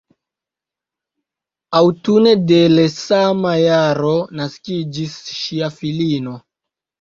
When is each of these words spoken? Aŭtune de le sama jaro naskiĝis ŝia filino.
Aŭtune 1.79 2.33
de 2.51 2.57
le 2.77 2.85
sama 2.93 3.51
jaro 3.65 4.15
naskiĝis 4.41 5.15
ŝia 5.43 5.71
filino. 5.77 6.35